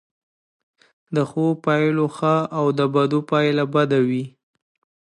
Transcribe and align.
د 1.15 1.17
ښو 1.29 1.45
پایله 1.65 2.07
ښه 2.15 2.35
او 2.57 2.65
د 2.79 2.79
بدو 2.93 3.19
پایله 3.31 3.65
بده 3.73 3.99
وي. 4.07 4.23